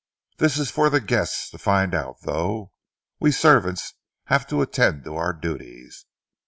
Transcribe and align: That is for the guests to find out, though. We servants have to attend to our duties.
That 0.37 0.57
is 0.57 0.71
for 0.71 0.89
the 0.89 0.99
guests 0.99 1.51
to 1.51 1.59
find 1.59 1.93
out, 1.93 2.15
though. 2.23 2.71
We 3.19 3.31
servants 3.31 3.93
have 4.25 4.47
to 4.47 4.63
attend 4.63 5.03
to 5.03 5.15
our 5.15 5.31
duties. 5.31 6.07